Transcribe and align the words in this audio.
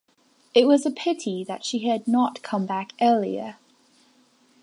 It 0.55 0.65
was 0.65 0.83
a 0.83 0.89
pity 0.89 1.43
that 1.43 1.63
she 1.63 1.87
had 1.87 2.07
not 2.07 2.41
come 2.41 2.65
back 2.65 2.93
earlier! 2.99 3.57